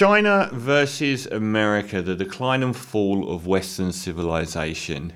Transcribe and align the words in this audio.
China 0.00 0.48
versus 0.54 1.26
America, 1.26 2.00
the 2.00 2.14
decline 2.14 2.62
and 2.62 2.74
fall 2.74 3.30
of 3.30 3.46
Western 3.46 3.92
civilization. 3.92 5.12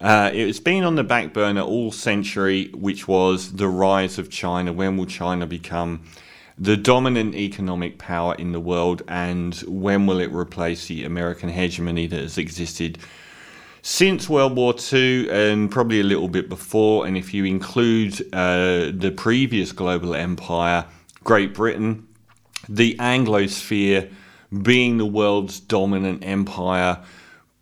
Uh, 0.00 0.30
it's 0.32 0.60
been 0.60 0.84
on 0.84 0.94
the 0.94 1.02
back 1.02 1.32
burner 1.32 1.62
all 1.62 1.90
century, 1.90 2.70
which 2.72 3.08
was 3.08 3.54
the 3.54 3.66
rise 3.66 4.16
of 4.16 4.30
China. 4.30 4.72
When 4.72 4.96
will 4.96 5.06
China 5.06 5.44
become 5.44 6.04
the 6.56 6.76
dominant 6.76 7.34
economic 7.34 7.98
power 7.98 8.36
in 8.36 8.52
the 8.52 8.60
world, 8.60 9.02
and 9.08 9.56
when 9.66 10.06
will 10.06 10.20
it 10.20 10.30
replace 10.30 10.86
the 10.86 11.02
American 11.02 11.48
hegemony 11.48 12.06
that 12.06 12.20
has 12.20 12.38
existed 12.38 12.96
since 13.82 14.28
World 14.28 14.54
War 14.54 14.72
II 14.92 15.28
and 15.30 15.68
probably 15.68 15.98
a 15.98 16.04
little 16.04 16.28
bit 16.28 16.48
before? 16.48 17.08
And 17.08 17.18
if 17.18 17.34
you 17.34 17.44
include 17.44 18.20
uh, 18.32 18.92
the 18.94 19.12
previous 19.16 19.72
global 19.72 20.14
empire, 20.14 20.86
Great 21.24 21.54
Britain, 21.54 22.06
the 22.68 22.94
Anglosphere 23.00 24.12
being 24.62 24.98
the 24.98 25.06
world's 25.06 25.60
dominant 25.60 26.24
empire, 26.24 26.98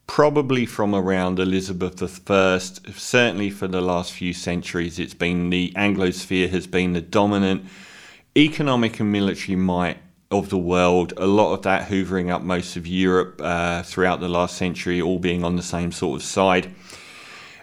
probably 0.07 0.67
from 0.67 0.95
around 0.95 1.39
Elizabeth 1.39 2.31
I. 2.31 2.59
Certainly 2.59 3.51
for 3.51 3.67
the 3.67 3.81
last 3.81 4.13
few 4.13 4.33
centuries, 4.33 4.99
it's 4.99 5.15
been 5.15 5.51
the 5.51 5.73
Anglosphere 5.77 6.49
has 6.51 6.67
been 6.67 6.93
the 6.93 7.01
dominant 7.01 7.65
economic 8.37 9.01
and 9.01 9.11
military 9.11 9.57
might 9.57 9.99
of 10.31 10.51
the 10.51 10.59
world. 10.59 11.13
A 11.17 11.27
lot 11.27 11.55
of 11.55 11.63
that 11.63 11.89
hoovering 11.89 12.31
up 12.31 12.43
most 12.43 12.77
of 12.77 12.87
Europe 12.87 13.41
uh, 13.43 13.83
throughout 13.83 14.21
the 14.21 14.29
last 14.29 14.57
century, 14.57 15.01
all 15.01 15.19
being 15.19 15.45
on 15.45 15.57
the 15.57 15.63
same 15.63 15.93
sort 15.93 16.21
of 16.21 16.27
side. 16.27 16.73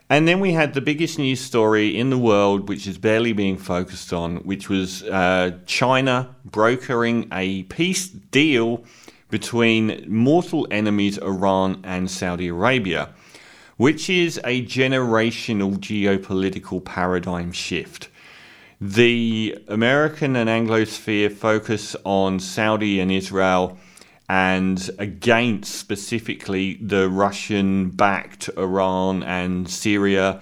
And 0.09 0.27
then 0.27 0.39
we 0.39 0.51
had 0.51 0.73
the 0.73 0.81
biggest 0.81 1.17
news 1.17 1.39
story 1.39 1.97
in 1.97 2.09
the 2.09 2.17
world, 2.17 2.69
which 2.69 2.85
is 2.87 2.97
barely 2.97 3.33
being 3.33 3.57
focused 3.57 4.13
on, 4.13 4.37
which 4.37 4.69
was 4.69 5.03
uh, 5.03 5.57
China 5.65 6.35
brokering 6.45 7.27
a 7.31 7.63
peace 7.63 8.07
deal 8.07 8.83
between 9.33 10.05
mortal 10.07 10.67
enemies 10.69 11.17
Iran 11.17 11.81
and 11.83 12.11
Saudi 12.11 12.49
Arabia, 12.49 13.09
which 13.77 14.07
is 14.07 14.39
a 14.43 14.63
generational 14.63 15.75
geopolitical 15.75 16.85
paradigm 16.85 17.51
shift. 17.51 18.09
The 18.79 19.57
American 19.67 20.35
and 20.35 20.47
Anglosphere 20.47 21.33
focus 21.33 21.95
on 22.03 22.39
Saudi 22.39 22.99
and 22.99 23.11
Israel 23.11 23.79
and 24.29 24.87
against 24.99 25.73
specifically 25.73 26.75
the 26.75 27.09
Russian 27.09 27.89
backed 27.89 28.51
Iran 28.55 29.23
and 29.23 29.67
Syria 29.67 30.41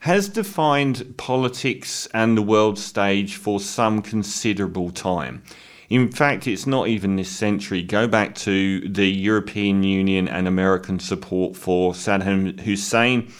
has 0.00 0.28
defined 0.28 1.14
politics 1.16 2.08
and 2.12 2.36
the 2.36 2.42
world 2.42 2.76
stage 2.76 3.36
for 3.36 3.60
some 3.60 4.02
considerable 4.02 4.90
time. 4.90 5.44
In 5.92 6.10
fact, 6.10 6.46
it's 6.46 6.66
not 6.66 6.88
even 6.88 7.16
this 7.16 7.28
century. 7.28 7.82
Go 7.82 8.08
back 8.08 8.34
to 8.36 8.80
the 8.88 9.06
European 9.06 9.82
Union 9.82 10.26
and 10.26 10.48
American 10.48 10.98
support 10.98 11.54
for 11.54 11.92
Saddam 11.92 12.58
Hussein 12.60 13.30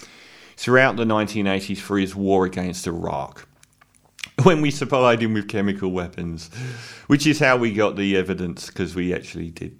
throughout 0.59 0.97
the 0.97 1.05
1980s 1.05 1.78
for 1.78 1.98
his 1.98 2.14
war 2.14 2.44
against 2.44 2.86
Iraq 2.86 3.48
when 4.42 4.61
we 4.61 4.70
supplied 4.70 5.22
him 5.22 5.33
with 5.33 5.48
chemical 5.48 5.92
weapons, 5.92 6.50
which 7.06 7.27
is 7.27 7.39
how 7.39 7.56
we 7.56 7.72
got 7.72 7.97
the 7.97 8.19
evidence 8.19 8.66
because 8.66 8.94
we 8.94 9.14
actually 9.14 9.48
did 9.48 9.78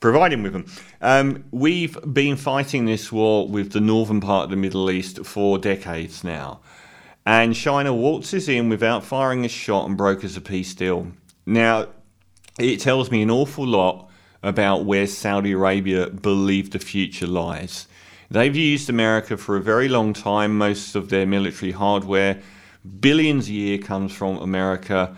provide 0.00 0.32
him 0.32 0.42
with 0.42 0.54
them. 0.54 0.64
Um, 1.02 1.44
we've 1.50 1.98
been 2.14 2.36
fighting 2.36 2.86
this 2.86 3.12
war 3.12 3.46
with 3.46 3.72
the 3.72 3.80
northern 3.82 4.22
part 4.22 4.44
of 4.44 4.50
the 4.50 4.56
Middle 4.56 4.90
East 4.90 5.26
for 5.26 5.58
decades 5.58 6.24
now. 6.24 6.60
And 7.26 7.54
China 7.54 7.92
waltzes 7.92 8.48
in 8.48 8.70
without 8.70 9.04
firing 9.04 9.44
a 9.44 9.48
shot 9.48 9.86
and 9.86 9.98
brokers 9.98 10.34
a 10.38 10.40
peace 10.40 10.74
deal. 10.74 11.08
Now, 11.44 11.88
it 12.58 12.80
tells 12.80 13.10
me 13.10 13.22
an 13.22 13.30
awful 13.30 13.66
lot 13.66 14.08
about 14.42 14.84
where 14.84 15.06
Saudi 15.06 15.52
Arabia 15.52 16.08
believe 16.08 16.70
the 16.70 16.78
future 16.78 17.26
lies. 17.26 17.86
They've 18.30 18.56
used 18.56 18.88
America 18.88 19.36
for 19.36 19.56
a 19.56 19.62
very 19.62 19.88
long 19.88 20.12
time. 20.12 20.58
Most 20.58 20.94
of 20.94 21.10
their 21.10 21.26
military 21.26 21.72
hardware, 21.72 22.40
billions 23.00 23.48
a 23.48 23.52
year, 23.52 23.78
comes 23.78 24.12
from 24.12 24.38
America 24.38 25.16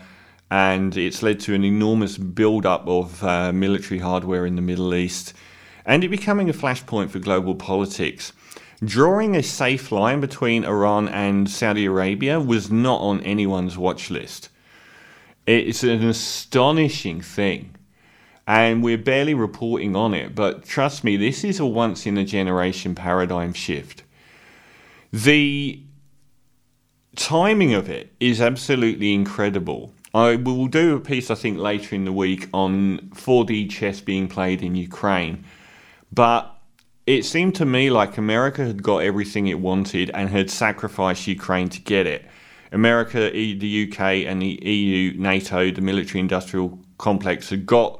and 0.51 0.97
it's 0.97 1.21
led 1.21 1.39
to 1.39 1.53
an 1.53 1.63
enormous 1.63 2.17
build-up 2.17 2.87
of 2.87 3.23
uh, 3.23 3.51
military 3.51 3.99
hardware 3.99 4.45
in 4.45 4.55
the 4.55 4.61
Middle 4.61 4.95
East, 4.95 5.33
and 5.85 6.03
it 6.03 6.09
becoming 6.09 6.49
a 6.49 6.53
flashpoint 6.53 7.11
for 7.11 7.19
global 7.19 7.53
politics. 7.55 8.33
Drawing 8.83 9.35
a 9.35 9.43
safe 9.43 9.91
line 9.91 10.21
between 10.21 10.65
Iran 10.65 11.07
and 11.09 11.49
Saudi 11.49 11.85
Arabia 11.85 12.39
was 12.39 12.71
not 12.71 12.99
on 13.01 13.21
anyone's 13.21 13.77
watch 13.77 14.09
list. 14.09 14.49
It's 15.51 15.83
an 15.83 16.03
astonishing 16.07 17.21
thing, 17.21 17.75
and 18.47 18.83
we're 18.83 18.97
barely 18.97 19.33
reporting 19.33 19.95
on 19.95 20.13
it, 20.13 20.35
but 20.35 20.63
trust 20.63 21.03
me, 21.03 21.17
this 21.17 21.43
is 21.43 21.59
a 21.59 21.65
once 21.65 22.05
in 22.05 22.17
a 22.17 22.25
generation 22.25 22.93
paradigm 22.93 23.53
shift. 23.53 24.03
The 25.11 25.81
timing 27.15 27.73
of 27.73 27.89
it 27.89 28.13
is 28.19 28.39
absolutely 28.39 29.13
incredible 29.13 29.93
I 30.13 30.37
will 30.37 30.67
do 30.67 30.95
a 30.95 30.99
piece, 30.99 31.29
I 31.29 31.35
think, 31.35 31.59
later 31.59 31.95
in 31.95 32.05
the 32.05 32.11
week 32.11 32.49
on 32.51 33.11
4D 33.13 33.69
chess 33.69 34.01
being 34.01 34.27
played 34.27 34.63
in 34.63 34.75
Ukraine. 34.75 35.43
But 36.11 36.55
it 37.05 37.25
seemed 37.25 37.55
to 37.55 37.65
me 37.65 37.91
like 37.91 38.17
America 38.17 38.65
had 38.65 38.81
got 38.81 38.99
everything 38.99 39.47
it 39.47 39.59
wanted 39.59 40.09
and 40.11 40.29
had 40.29 40.49
sacrificed 40.49 41.27
Ukraine 41.27 41.69
to 41.69 41.81
get 41.81 42.07
it. 42.07 42.25
America, 42.71 43.29
the 43.31 43.89
UK, 43.89 43.99
and 44.27 44.41
the 44.41 44.59
EU, 44.63 45.19
NATO, 45.19 45.71
the 45.71 45.81
military 45.81 46.19
industrial 46.19 46.79
complex 46.97 47.49
had 47.49 47.65
got 47.65 47.99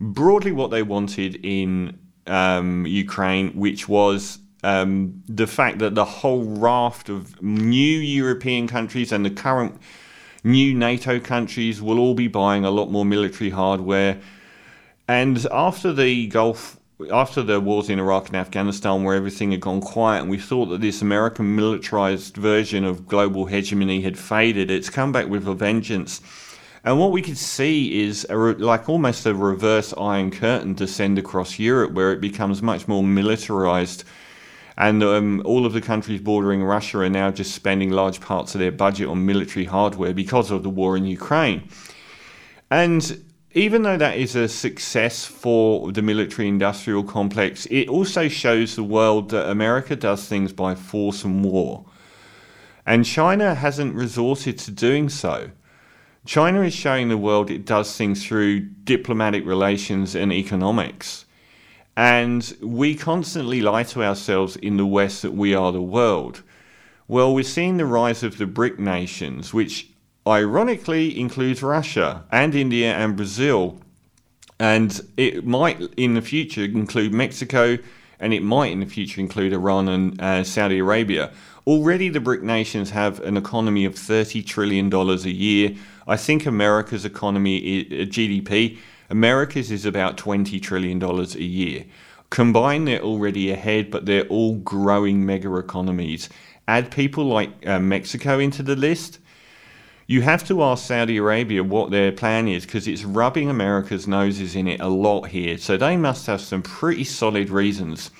broadly 0.00 0.52
what 0.52 0.70
they 0.70 0.82
wanted 0.82 1.36
in 1.44 1.98
um, 2.26 2.86
Ukraine, 2.86 3.50
which 3.52 3.88
was 3.88 4.38
um, 4.62 5.22
the 5.28 5.46
fact 5.46 5.78
that 5.78 5.94
the 5.94 6.04
whole 6.04 6.44
raft 6.44 7.08
of 7.08 7.40
new 7.42 7.98
European 7.98 8.66
countries 8.66 9.12
and 9.12 9.24
the 9.24 9.30
current 9.30 9.80
new 10.42 10.74
NATO 10.74 11.20
countries 11.20 11.80
will 11.80 11.98
all 11.98 12.14
be 12.14 12.28
buying 12.28 12.64
a 12.64 12.70
lot 12.70 12.90
more 12.90 13.04
military 13.04 13.50
hardware. 13.50 14.20
And 15.06 15.46
after 15.50 15.92
the 15.92 16.26
Gulf, 16.28 16.79
after 17.12 17.42
the 17.42 17.60
wars 17.60 17.88
in 17.88 17.98
Iraq 17.98 18.28
and 18.28 18.36
Afghanistan, 18.36 19.04
where 19.04 19.16
everything 19.16 19.50
had 19.50 19.60
gone 19.60 19.80
quiet, 19.80 20.22
and 20.22 20.30
we 20.30 20.38
thought 20.38 20.66
that 20.66 20.80
this 20.80 21.02
American 21.02 21.54
militarized 21.56 22.36
version 22.36 22.84
of 22.84 23.06
global 23.06 23.46
hegemony 23.46 24.02
had 24.02 24.18
faded, 24.18 24.70
it's 24.70 24.90
come 24.90 25.12
back 25.12 25.28
with 25.28 25.46
a 25.46 25.54
vengeance. 25.54 26.20
And 26.84 26.98
what 26.98 27.12
we 27.12 27.22
could 27.22 27.38
see 27.38 28.02
is 28.02 28.26
a, 28.30 28.36
like 28.36 28.88
almost 28.88 29.26
a 29.26 29.34
reverse 29.34 29.92
Iron 29.98 30.30
Curtain 30.30 30.74
descend 30.74 31.18
across 31.18 31.58
Europe, 31.58 31.92
where 31.92 32.12
it 32.12 32.20
becomes 32.20 32.62
much 32.62 32.88
more 32.88 33.02
militarized 33.02 34.04
and 34.80 35.02
um, 35.02 35.42
all 35.44 35.66
of 35.66 35.74
the 35.74 35.82
countries 35.82 36.22
bordering 36.22 36.64
Russia 36.64 37.00
are 37.00 37.10
now 37.10 37.30
just 37.30 37.54
spending 37.54 37.90
large 37.90 38.18
parts 38.18 38.54
of 38.54 38.60
their 38.60 38.72
budget 38.72 39.08
on 39.08 39.26
military 39.26 39.66
hardware 39.66 40.14
because 40.14 40.50
of 40.50 40.62
the 40.62 40.70
war 40.70 40.96
in 40.96 41.04
Ukraine. 41.04 41.68
And 42.70 43.22
even 43.52 43.82
though 43.82 43.96
that 43.96 44.16
is 44.16 44.36
a 44.36 44.48
success 44.48 45.24
for 45.24 45.90
the 45.90 46.02
military 46.02 46.46
industrial 46.46 47.02
complex, 47.02 47.66
it 47.66 47.88
also 47.88 48.28
shows 48.28 48.76
the 48.76 48.84
world 48.84 49.30
that 49.30 49.50
America 49.50 49.96
does 49.96 50.26
things 50.26 50.52
by 50.52 50.74
force 50.74 51.24
and 51.24 51.44
war. 51.44 51.84
And 52.86 53.04
China 53.04 53.54
hasn't 53.54 53.94
resorted 53.94 54.58
to 54.60 54.70
doing 54.70 55.08
so. 55.08 55.50
China 56.24 56.62
is 56.62 56.74
showing 56.74 57.08
the 57.08 57.18
world 57.18 57.50
it 57.50 57.64
does 57.64 57.96
things 57.96 58.24
through 58.24 58.60
diplomatic 58.60 59.44
relations 59.44 60.14
and 60.14 60.32
economics. 60.32 61.24
And 61.96 62.56
we 62.62 62.94
constantly 62.94 63.60
lie 63.60 63.82
to 63.84 64.04
ourselves 64.04 64.56
in 64.56 64.76
the 64.76 64.86
West 64.86 65.22
that 65.22 65.34
we 65.34 65.54
are 65.54 65.72
the 65.72 65.82
world. 65.82 66.42
Well, 67.08 67.34
we're 67.34 67.42
seeing 67.42 67.78
the 67.78 67.86
rise 67.86 68.22
of 68.22 68.38
the 68.38 68.46
BRIC 68.46 68.78
nations, 68.78 69.52
which 69.52 69.89
ironically 70.30 71.18
includes 71.18 71.62
Russia 71.62 72.24
and 72.30 72.54
India 72.54 72.94
and 72.94 73.16
Brazil. 73.16 73.78
And 74.58 75.00
it 75.16 75.46
might 75.46 75.80
in 75.96 76.14
the 76.14 76.22
future 76.22 76.64
include 76.64 77.12
Mexico, 77.12 77.78
and 78.18 78.34
it 78.34 78.42
might 78.42 78.72
in 78.72 78.80
the 78.80 78.86
future 78.86 79.20
include 79.20 79.52
Iran 79.52 79.88
and 79.88 80.20
uh, 80.20 80.44
Saudi 80.44 80.78
Arabia. 80.78 81.32
Already, 81.66 82.08
the 82.08 82.20
BRIC 82.20 82.42
nations 82.42 82.90
have 82.90 83.20
an 83.20 83.36
economy 83.36 83.84
of 83.84 83.94
$30 83.94 84.44
trillion 84.46 84.92
a 84.92 85.14
year. 85.28 85.74
I 86.06 86.16
think 86.16 86.44
America's 86.44 87.04
economy, 87.04 87.84
GDP, 87.84 88.78
America's 89.08 89.70
is 89.70 89.86
about 89.86 90.16
$20 90.16 90.60
trillion 90.60 91.02
a 91.02 91.24
year. 91.38 91.84
Combined, 92.28 92.88
they're 92.88 93.02
already 93.02 93.50
ahead, 93.50 93.90
but 93.90 94.06
they're 94.06 94.26
all 94.26 94.56
growing 94.56 95.24
mega 95.24 95.54
economies. 95.56 96.28
Add 96.68 96.90
people 96.90 97.24
like 97.24 97.66
uh, 97.66 97.78
Mexico 97.78 98.38
into 98.38 98.62
the 98.62 98.76
list. 98.76 99.19
You 100.10 100.22
have 100.22 100.42
to 100.48 100.60
ask 100.64 100.88
Saudi 100.88 101.18
Arabia 101.18 101.62
what 101.62 101.92
their 101.92 102.10
plan 102.10 102.48
is 102.48 102.66
because 102.66 102.88
it's 102.88 103.04
rubbing 103.04 103.48
America's 103.48 104.08
noses 104.08 104.56
in 104.56 104.66
it 104.66 104.80
a 104.80 104.88
lot 104.88 105.28
here. 105.28 105.56
So 105.56 105.76
they 105.76 105.96
must 105.96 106.26
have 106.26 106.40
some 106.40 106.62
pretty 106.62 107.04
solid 107.04 107.48
reasons 107.48 108.10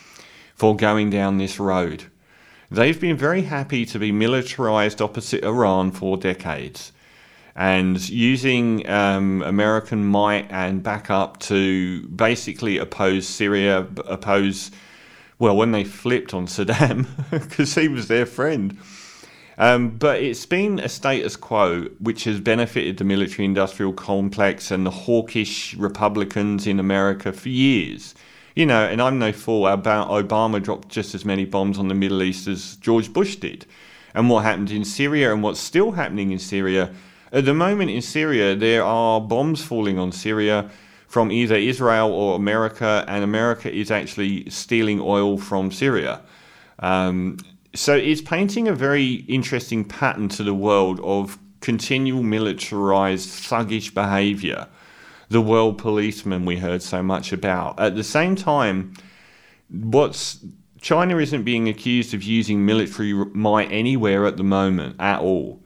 for 0.54 0.76
going 0.76 1.10
down 1.10 1.38
this 1.38 1.58
road. 1.58 2.04
They've 2.70 3.00
been 3.00 3.16
very 3.16 3.42
happy 3.42 3.84
to 3.87 3.98
be 3.98 4.12
militarized 4.12 5.02
opposite 5.02 5.42
Iran 5.42 5.90
for 5.90 6.16
decades. 6.16 6.92
and 7.56 8.08
using 8.08 8.88
um, 8.88 9.42
American 9.42 10.04
might 10.04 10.48
and 10.48 10.84
backup 10.84 11.40
to 11.40 12.06
basically 12.06 12.78
oppose 12.78 13.26
Syria, 13.26 13.88
oppose, 14.06 14.70
well, 15.40 15.56
when 15.56 15.72
they 15.72 15.82
flipped 15.82 16.34
on 16.34 16.46
Saddam, 16.46 17.08
because 17.32 17.75
he 17.75 17.88
was 17.88 18.06
their 18.06 18.26
friend. 18.26 18.78
Um, 19.60 19.90
but 19.90 20.22
it's 20.22 20.46
been 20.46 20.78
a 20.78 20.88
status 20.88 21.36
quo 21.36 21.82
which 21.98 22.24
has 22.24 22.40
benefited 22.40 22.96
the 22.96 23.04
military 23.04 23.44
industrial 23.44 23.92
complex 23.92 24.70
and 24.70 24.86
the 24.86 24.90
hawkish 24.90 25.74
Republicans 25.74 26.66
in 26.66 26.80
America 26.80 27.30
for 27.30 27.50
years. 27.50 28.14
You 28.56 28.64
know, 28.64 28.82
and 28.86 29.02
I'm 29.02 29.18
no 29.18 29.32
fool 29.32 29.64
Obama 29.64 30.62
dropped 30.62 30.88
just 30.88 31.14
as 31.14 31.26
many 31.26 31.44
bombs 31.44 31.78
on 31.78 31.88
the 31.88 31.94
Middle 31.94 32.22
East 32.22 32.48
as 32.48 32.76
George 32.76 33.12
Bush 33.12 33.36
did. 33.36 33.66
And 34.14 34.30
what 34.30 34.44
happened 34.44 34.70
in 34.70 34.82
Syria 34.82 35.30
and 35.30 35.42
what's 35.42 35.60
still 35.60 35.92
happening 35.92 36.32
in 36.32 36.38
Syria. 36.38 36.94
At 37.30 37.44
the 37.44 37.52
moment 37.52 37.90
in 37.90 38.00
Syria, 38.00 38.56
there 38.56 38.82
are 38.82 39.20
bombs 39.20 39.62
falling 39.62 39.98
on 39.98 40.10
Syria 40.10 40.70
from 41.06 41.30
either 41.30 41.56
Israel 41.56 42.10
or 42.10 42.34
America, 42.34 43.04
and 43.06 43.22
America 43.22 43.70
is 43.70 43.90
actually 43.90 44.48
stealing 44.48 45.00
oil 45.02 45.36
from 45.36 45.70
Syria. 45.70 46.22
Um, 46.78 47.36
so 47.75 47.94
it's 47.94 48.20
painting 48.20 48.69
a 48.69 48.75
very 48.75 49.14
interesting 49.28 49.84
pattern 49.84 50.28
to 50.31 50.43
the 50.43 50.55
world 50.55 51.00
of 51.00 51.38
continual 51.61 52.22
militarized, 52.22 53.28
thuggish 53.28 53.94
behavior. 53.94 54.67
The 55.28 55.40
world 55.40 55.78
policeman 55.78 56.44
we 56.44 56.56
heard 56.56 56.82
so 56.82 57.02
much 57.02 57.32
about. 57.32 57.78
At 57.78 57.94
the 57.94 58.02
same 58.02 58.34
time, 58.34 58.94
what's 59.69 60.44
China 60.81 61.19
isn't 61.19 61.44
being 61.44 61.69
accused 61.69 62.14
of 62.14 62.22
using 62.22 62.64
military 62.64 63.12
might 63.12 63.70
anywhere 63.70 64.26
at 64.26 64.37
the 64.37 64.43
moment 64.43 64.96
at 64.99 65.20
all. 65.20 65.62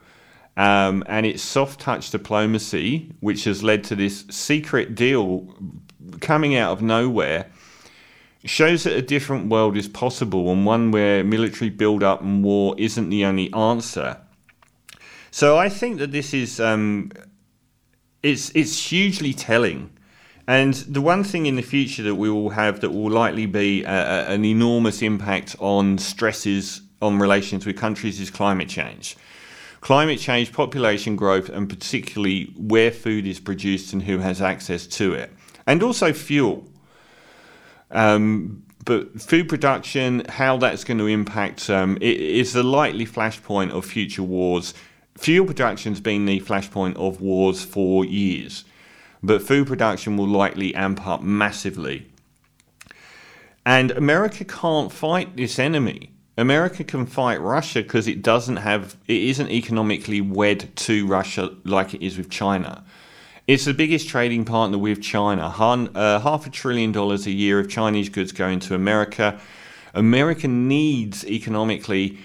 Um, 0.57 1.03
and 1.07 1.25
it's 1.25 1.43
soft 1.43 1.81
touch 1.81 2.11
diplomacy, 2.11 3.12
which 3.21 3.45
has 3.45 3.62
led 3.62 3.85
to 3.85 3.97
this 3.97 4.25
secret 4.31 4.95
deal 4.95 5.57
coming 6.21 6.57
out 6.57 6.73
of 6.73 6.83
nowhere 6.83 7.47
shows 8.44 8.85
that 8.85 8.94
a 8.94 9.02
different 9.02 9.49
world 9.49 9.76
is 9.76 9.88
possible 9.88 10.50
and 10.52 10.67
one 10.67 10.91
where 10.91 11.25
military 11.25 11.70
build 11.70 12.02
up 12.02 12.20
and 12.20 12.44
war 12.44 12.75
isn't 12.79 13.08
the 13.08 13.25
only 13.25 13.52
answer. 13.52 14.19
So 15.31 15.58
I 15.58 15.69
think 15.69 15.99
that 15.99 16.12
this 16.12 16.32
is 16.32 16.61
um, 16.61 17.11
it's 18.23 18.50
it's 18.50 18.91
hugely 18.91 19.32
telling. 19.32 19.91
And 20.46 20.75
the 20.75 21.00
one 21.00 21.25
thing 21.25 21.46
in 21.46 21.56
the 21.56 21.62
future 21.62 22.02
that 22.02 22.17
we 22.17 22.31
will 22.31 22.50
have 22.50 22.81
that 22.81 22.91
will 22.91 23.11
likely 23.11 23.46
be 23.46 23.82
a, 23.85 23.88
a, 23.88 24.26
an 24.26 24.44
enormous 24.44 25.00
impact 25.00 25.56
on 25.58 25.97
stresses 25.97 26.82
on 27.00 27.19
relations 27.19 27.64
with 27.64 27.76
countries 27.76 28.20
is 28.20 28.31
climate 28.31 28.69
change. 28.69 29.17
Climate 29.81 30.19
change, 30.19 30.52
population 30.52 31.17
growth, 31.17 31.49
and 31.49 31.69
particularly 31.69 32.52
where 32.56 32.90
food 32.90 33.26
is 33.26 33.40
produced 33.40 33.93
and 33.93 34.02
who 34.02 34.19
has 34.19 34.40
access 34.40 34.87
to 34.87 35.14
it. 35.14 35.32
And 35.67 35.82
also 35.82 36.12
fuel. 36.12 36.67
Um, 37.94 38.64
but 38.85 39.20
food 39.20 39.49
production, 39.49 40.25
how 40.29 40.58
that's 40.58 40.85
going 40.85 40.99
to 40.99 41.06
impact, 41.06 41.70
um, 41.70 41.96
it 42.00 42.20
is 42.20 42.55
a 42.55 42.62
likely 42.62 43.06
flashpoint 43.06 43.70
of 43.70 43.87
future 43.87 44.23
wars. 44.23 44.75
Fuel 45.17 45.46
production's 45.46 46.00
been 46.00 46.26
the 46.26 46.41
flashpoint 46.41 46.96
of 46.96 47.20
wars 47.20 47.64
for 47.64 48.05
years, 48.05 48.64
but 49.23 49.43
food 49.43 49.67
production 49.67 50.17
will 50.17 50.29
likely 50.29 50.75
amp 50.75 51.06
up 51.06 51.23
massively. 51.23 52.06
And 53.64 53.93
America 53.93 54.44
can't 54.44 54.93
fight 54.93 55.37
this 55.37 55.58
enemy. 55.58 56.11
America 56.37 56.85
can 56.85 57.06
fight 57.06 57.40
Russia 57.40 57.81
because 57.82 58.08
it 58.08 58.23
doesn't 58.23 58.56
have, 58.56 58.97
it 59.06 59.23
isn't 59.23 59.50
economically 59.50 60.20
wed 60.20 60.75
to 60.76 61.06
Russia 61.06 61.55
like 61.64 61.94
it 61.94 62.05
is 62.05 62.19
with 62.19 62.29
China. 62.29 62.85
It's 63.46 63.67
the 63.67 63.75
biggest 63.75 64.08
trading 64.08 64.46
partner 64.46 64.79
with 64.79 65.02
China. 65.02 65.43
Uh, 65.44 66.19
half 66.19 66.46
a 66.46 66.50
trillion 66.50 66.93
dollars 66.93 67.26
a 67.26 67.31
year 67.31 67.61
of 67.61 67.69
Chinese 67.69 68.08
goods 68.08 68.32
going 68.32 68.58
to 68.61 68.75
America. 68.75 69.38
America 69.93 70.49
needs 70.49 71.26
economically 71.26 72.17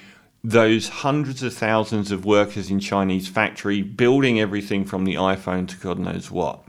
those 0.45 0.88
hundreds 0.88 1.44
of 1.44 1.54
thousands 1.54 2.13
of 2.13 2.24
workers 2.24 2.71
in 2.71 2.80
Chinese 2.80 3.27
factory 3.27 3.81
building 3.81 4.39
everything 4.39 4.86
from 4.86 5.04
the 5.04 5.16
iPhone 5.16 5.68
to 5.68 5.75
God 5.75 6.00
knows 6.00 6.31
what. 6.31 6.63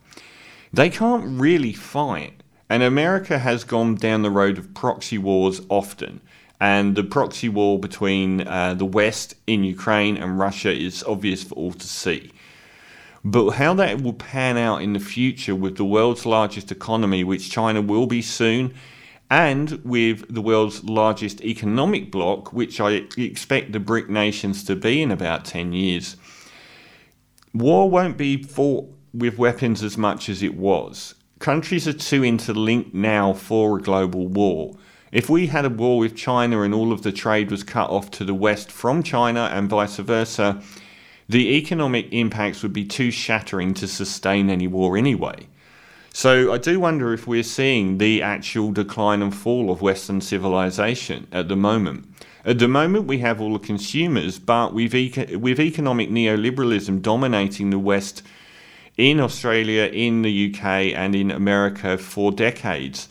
They 0.73 0.91
can't 0.91 1.39
really 1.41 1.73
fight. 1.73 2.43
And 2.69 2.83
America 2.83 3.39
has 3.39 3.63
gone 3.63 3.95
down 3.95 4.23
the 4.23 4.31
road 4.33 4.59
of 4.59 4.75
proxy 4.75 5.19
wars 5.19 5.61
often. 5.69 6.21
And 6.61 6.97
the 6.97 7.05
proxy 7.05 7.49
war 7.49 7.79
between 7.79 8.49
uh, 8.49 8.75
the 8.75 8.85
West 8.85 9.37
in 9.47 9.63
Ukraine 9.63 10.17
and 10.17 10.41
Russia 10.41 10.73
is 10.73 11.05
obvious 11.05 11.45
for 11.45 11.55
all 11.55 11.73
to 11.73 11.87
see. 11.87 12.33
But 13.25 13.51
how 13.51 13.75
that 13.75 14.01
will 14.01 14.15
pan 14.15 14.57
out 14.57 14.83
in 14.83 14.95
the 14.95 15.01
future 15.01 15.55
with 15.55 15.77
the 15.77 15.85
world's 15.85 16.25
largest 16.25 16.73
economy, 16.73 17.23
which 17.23 17.51
China 17.51 17.83
will 17.83 18.07
be 18.07 18.23
soon, 18.23 18.75
and 19.31 19.81
with 19.85 20.33
the 20.33 20.41
world's 20.41 20.83
largest 20.85 21.41
economic 21.43 22.11
bloc, 22.11 22.53
which 22.53 22.81
I 22.81 23.03
expect 23.17 23.73
the 23.73 23.79
BRIC 23.81 24.09
nations 24.09 24.65
to 24.65 24.75
be 24.75 25.03
in 25.03 25.11
about 25.11 25.45
10 25.45 25.73
years, 25.73 26.17
war 27.53 27.89
won't 27.89 28.17
be 28.17 28.43
fought 28.43 28.93
with 29.13 29.39
weapons 29.39 29.83
as 29.83 29.99
much 29.99 30.29
as 30.29 30.43
it 30.43 30.57
was. 30.57 31.15
Countries 31.39 31.87
are 31.87 31.93
too 31.93 32.25
interlinked 32.25 32.95
now 32.95 33.33
for 33.33 33.79
a 33.79 33.83
global 33.83 34.29
war. 34.29 34.77
If 35.13 35.29
we 35.29 35.49
had 35.49 35.65
a 35.65 35.71
war 35.71 35.99
with 35.99 36.17
China 36.17 36.63
and 36.63 36.73
all 36.73 36.93
of 36.93 37.03
the 37.03 37.13
trade 37.13 37.51
was 37.51 37.65
cut 37.65 37.91
off 37.91 38.11
to 38.13 38.25
the 38.25 38.35
West 38.35 38.71
from 38.71 39.03
China 39.03 39.51
and 39.53 39.69
vice 39.69 39.97
versa, 39.97 40.63
the 41.31 41.57
economic 41.57 42.13
impacts 42.13 42.61
would 42.61 42.73
be 42.73 42.85
too 42.85 43.13
shattering 43.13 43.73
to 43.73 43.87
sustain 43.87 44.51
any 44.51 44.67
war 44.67 44.97
anyway. 44.97 45.47
So 46.13 46.53
I 46.53 46.59
do 46.59 46.81
wonder 46.81 47.13
if 47.13 47.29
we're 47.29 47.45
seeing 47.45 47.99
the 47.99 48.21
actual 48.21 48.73
decline 48.73 49.23
and 49.23 49.33
fall 49.33 49.71
of 49.71 49.81
Western 49.81 50.21
civilization 50.21 51.29
at 51.31 51.47
the 51.47 51.55
moment. 51.55 52.13
At 52.45 52.59
the 52.59 52.67
moment, 52.67 53.07
we 53.07 53.19
have 53.19 53.41
all 53.41 53.53
the 53.53 53.65
consumers, 53.65 54.41
but 54.41 54.75
with, 54.75 54.93
eco- 54.93 55.39
with 55.39 55.61
economic 55.61 56.11
neoliberalism 56.11 57.01
dominating 57.01 57.71
the 57.71 57.79
West 57.79 58.25
in 58.97 59.21
Australia, 59.21 59.85
in 59.85 60.23
the 60.23 60.53
UK, 60.53 60.65
and 60.97 61.15
in 61.15 61.31
America 61.31 61.97
for 61.97 62.33
decades, 62.33 63.09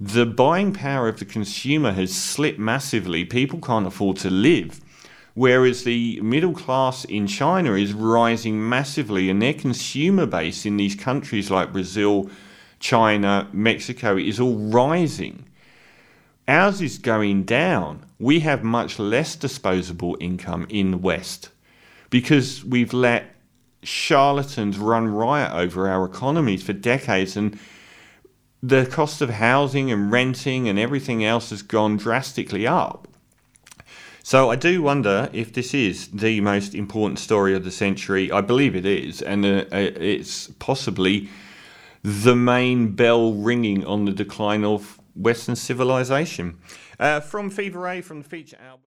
the 0.00 0.24
buying 0.24 0.72
power 0.72 1.06
of 1.06 1.18
the 1.18 1.26
consumer 1.26 1.92
has 1.92 2.16
slipped 2.16 2.58
massively. 2.58 3.26
People 3.26 3.60
can't 3.60 3.86
afford 3.86 4.16
to 4.18 4.30
live. 4.30 4.80
Whereas 5.38 5.84
the 5.84 6.20
middle 6.20 6.52
class 6.52 7.04
in 7.04 7.28
China 7.28 7.74
is 7.74 7.92
rising 7.92 8.68
massively, 8.68 9.30
and 9.30 9.40
their 9.40 9.54
consumer 9.54 10.26
base 10.26 10.66
in 10.66 10.76
these 10.76 10.96
countries 10.96 11.48
like 11.48 11.72
Brazil, 11.72 12.28
China, 12.80 13.48
Mexico 13.52 14.16
is 14.16 14.40
all 14.40 14.56
rising. 14.58 15.44
Ours 16.48 16.80
is 16.80 16.98
going 16.98 17.44
down. 17.44 18.04
We 18.18 18.40
have 18.40 18.64
much 18.64 18.98
less 18.98 19.36
disposable 19.36 20.16
income 20.18 20.66
in 20.70 20.90
the 20.90 20.96
West 20.96 21.50
because 22.10 22.64
we've 22.64 22.92
let 22.92 23.36
charlatans 23.84 24.76
run 24.76 25.06
riot 25.06 25.52
over 25.52 25.88
our 25.88 26.04
economies 26.04 26.64
for 26.64 26.72
decades 26.72 27.36
and 27.36 27.56
the 28.60 28.86
cost 28.86 29.22
of 29.22 29.30
housing 29.30 29.92
and 29.92 30.10
renting 30.10 30.68
and 30.68 30.80
everything 30.80 31.24
else 31.24 31.50
has 31.50 31.62
gone 31.62 31.96
drastically 31.96 32.66
up. 32.66 33.06
So 34.28 34.50
I 34.50 34.56
do 34.56 34.82
wonder 34.82 35.30
if 35.32 35.54
this 35.54 35.72
is 35.72 36.08
the 36.08 36.42
most 36.42 36.74
important 36.74 37.18
story 37.18 37.54
of 37.54 37.64
the 37.64 37.70
century. 37.70 38.30
I 38.30 38.42
believe 38.42 38.76
it 38.76 38.84
is, 38.84 39.22
and 39.22 39.42
uh, 39.42 39.64
uh, 39.72 39.88
it's 39.96 40.48
possibly 40.58 41.30
the 42.02 42.36
main 42.36 42.90
bell 42.90 43.32
ringing 43.32 43.86
on 43.86 44.04
the 44.04 44.12
decline 44.12 44.66
of 44.66 45.00
Western 45.14 45.56
civilization. 45.56 46.58
Uh, 47.00 47.20
from 47.20 47.48
Fever 47.48 47.88
A, 47.88 48.02
from 48.02 48.20
the 48.20 48.28
feature 48.28 48.58
album. 48.60 48.84